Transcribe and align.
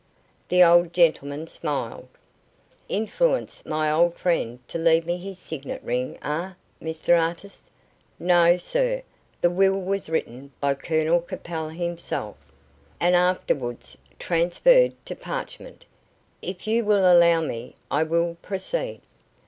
The 0.49 0.63
old 0.63 0.93
gentleman 0.93 1.45
smiled. 1.45 2.07
"Influenced 2.89 3.67
my 3.67 3.91
old 3.91 4.15
friend 4.17 4.57
to 4.67 4.79
leave 4.79 5.05
me 5.05 5.17
his 5.17 5.37
signet 5.37 5.83
ring, 5.83 6.17
eh, 6.23 6.53
Mr 6.81 7.21
Artis? 7.21 7.61
No, 8.17 8.57
sir, 8.57 9.03
the 9.41 9.51
will 9.51 9.79
was 9.79 10.09
written 10.09 10.53
by 10.59 10.73
Colonel 10.73 11.21
Capel 11.21 11.69
himself, 11.69 12.37
and 12.99 13.15
afterwards 13.15 13.95
transferred 14.17 14.95
to 15.05 15.15
parchment. 15.15 15.85
If 16.41 16.65
you 16.65 16.83
will 16.83 17.05
allow 17.05 17.39
me. 17.41 17.75
I 17.91 18.01
will 18.01 18.37
proceed." 18.41 19.01